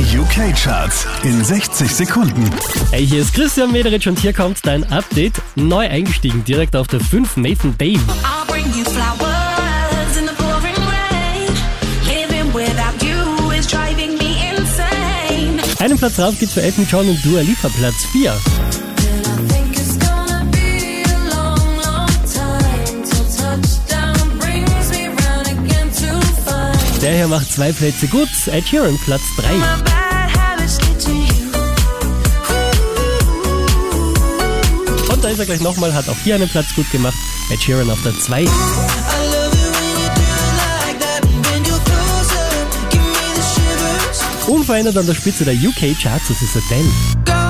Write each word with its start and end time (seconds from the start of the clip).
Die 0.00 0.18
UK-Charts 0.18 1.06
in 1.24 1.44
60 1.44 1.94
Sekunden. 1.94 2.50
Hey, 2.90 3.06
hier 3.06 3.20
ist 3.20 3.34
Christian 3.34 3.70
Mederich 3.70 4.08
und 4.08 4.18
hier 4.18 4.32
kommt 4.32 4.64
dein 4.64 4.90
Update. 4.90 5.34
Neu 5.56 5.86
eingestiegen, 5.86 6.42
direkt 6.42 6.74
auf 6.74 6.86
der 6.86 7.00
5 7.00 7.36
Nathan 7.36 7.76
Dave. 7.76 8.00
I'll 8.22 8.46
bring 8.46 8.64
you 8.74 8.82
flowers 8.84 10.16
in 10.18 10.26
the 10.26 10.32
pouring 10.38 10.74
rain. 10.88 11.52
Living 12.06 12.50
without 12.54 13.04
you 13.04 13.50
is 13.50 13.66
driving 13.66 14.16
me 14.16 14.36
insane. 14.56 15.60
Einen 15.80 15.98
Platz 15.98 16.18
rauf 16.18 16.38
geht's 16.38 16.54
für 16.54 16.62
Elton 16.62 16.88
John 16.90 17.06
und 17.06 17.22
Dua 17.22 17.42
Lipa, 17.42 17.68
Platz 17.68 18.06
4. 18.10 18.89
Der 27.02 27.14
hier 27.14 27.28
macht 27.28 27.50
zwei 27.50 27.72
Plätze 27.72 28.06
gut. 28.08 28.28
Ed 28.46 28.68
Sheeran, 28.68 28.98
Platz 28.98 29.22
3. 29.38 29.48
my 29.54 29.82
bad 29.84 30.30
habits 30.36 30.76
get 30.76 31.00
to 31.00 31.10
you. 31.10 31.50
Und 35.10 35.24
da 35.24 35.28
ist 35.30 35.38
er 35.38 35.46
gleich 35.46 35.60
nochmal, 35.60 35.94
hat 35.94 36.08
auch 36.10 36.16
hier 36.22 36.34
einen 36.34 36.48
Platz 36.48 36.74
gut 36.74 36.90
gemacht. 36.90 37.16
Ed 37.50 37.62
Sheeran 37.62 37.90
auf 37.90 38.02
der 38.02 38.18
2. 38.18 38.42
I 38.42 38.44
love 38.44 38.52
it 38.52 39.72
when 39.76 39.96
you 39.96 40.08
do 40.14 40.20
it 40.20 40.54
like 40.84 41.00
that. 41.00 41.24
When 41.24 41.64
you're 41.64 41.80
closer, 41.84 42.46
give 42.90 43.02
me 43.02 43.34
the 43.34 43.42
shivers. 43.42 44.48
Unverändert 44.48 44.98
an 44.98 45.06
der 45.06 45.14
Spitze 45.14 45.46
der 45.46 45.54
UK-Charts, 45.54 46.28
das 46.28 46.42
ist 46.42 46.56
Adele. 46.56 46.84
Go 47.24 47.49